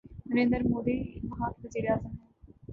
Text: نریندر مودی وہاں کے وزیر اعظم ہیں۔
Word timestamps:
نریندر 0.29 0.61
مودی 0.69 0.97
وہاں 1.29 1.49
کے 1.51 1.59
وزیر 1.63 1.85
اعظم 1.91 2.09
ہیں۔ 2.09 2.27